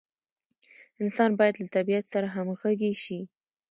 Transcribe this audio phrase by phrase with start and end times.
[1.03, 3.19] انسان باید له طبیعت سره همغږي شي.